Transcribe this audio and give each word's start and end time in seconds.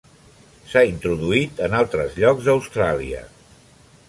S'ha 0.71 0.83
introduït 0.91 1.61
en 1.67 1.77
altres 1.83 2.19
llocs 2.25 2.49
d'Austràlia. 2.49 3.23